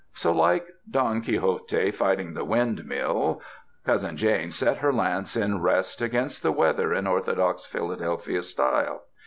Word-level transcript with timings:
So 0.15 0.31
like 0.33 0.65
Don 0.89 1.21
Quixote 1.21 1.91
fighting 1.91 2.33
the 2.33 2.43
windmill. 2.43 3.39
Cousin 3.85 4.17
Jane 4.17 4.49
set 4.49 4.77
her 4.77 4.91
lance 4.91 5.35
in 5.37 5.61
rest 5.61 6.01
against 6.01 6.41
the 6.41 6.51
weather 6.51 6.91
in 6.91 7.05
orthodox 7.05 7.67
Philadelphia 7.67 8.41
style. 8.41 9.03